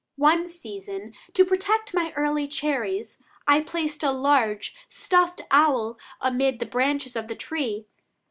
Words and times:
One 0.17 0.47
season, 0.47 1.13
to 1.35 1.45
protect 1.45 1.93
my 1.93 2.11
early 2.15 2.47
cherries 2.47 3.21
I 3.47 3.61
placed 3.61 4.01
a 4.01 4.11
large 4.11 4.73
stuffed 4.89 5.41
owl 5.51 5.99
amid 6.19 6.57
the 6.57 6.65
branches 6.65 7.15
of 7.15 7.27
the 7.27 7.35
tree. 7.35 7.85